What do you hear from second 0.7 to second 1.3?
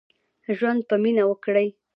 په مينه